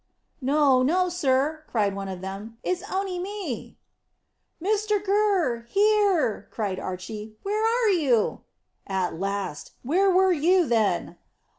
"No, 0.41 0.81
no, 0.81 1.09
sir," 1.09 1.63
cried 1.67 1.95
one 1.95 2.07
of 2.07 2.21
them; 2.21 2.57
"it's 2.63 2.81
on'y 2.91 3.19
me." 3.19 3.77
"Mr 4.59 4.97
Gurr! 5.05 5.67
Here!" 5.69 6.47
cried 6.49 6.79
Archy. 6.79 7.37
"Where 7.43 7.63
are 7.85 7.89
you?" 7.91 8.41
"At 8.87 9.19
last. 9.19 9.73
Where 9.83 10.09
were 10.09 10.33
you, 10.33 10.65
then?" 10.65 11.17